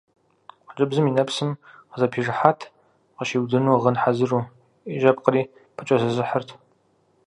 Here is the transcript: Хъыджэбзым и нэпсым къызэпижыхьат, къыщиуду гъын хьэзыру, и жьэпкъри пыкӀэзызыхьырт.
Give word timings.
Хъыджэбзым 0.65 1.05
и 1.09 1.11
нэпсым 1.17 1.49
къызэпижыхьат, 1.91 2.59
къыщиуду 3.17 3.57
гъын 3.83 3.95
хьэзыру, 4.01 4.41
и 4.93 4.95
жьэпкъри 5.01 5.41
пыкӀэзызыхьырт. 5.75 6.49